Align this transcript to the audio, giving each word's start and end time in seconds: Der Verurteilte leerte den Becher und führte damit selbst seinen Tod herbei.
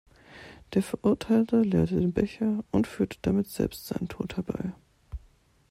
Der 0.73 0.81
Verurteilte 0.81 1.61
leerte 1.61 1.93
den 1.99 2.11
Becher 2.11 2.63
und 2.71 2.87
führte 2.87 3.19
damit 3.21 3.45
selbst 3.49 3.85
seinen 3.85 4.07
Tod 4.07 4.35
herbei. 4.35 4.73